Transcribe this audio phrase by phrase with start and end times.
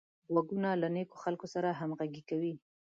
[0.31, 2.53] غوږونه له نېکو خلکو سره همغږي کوي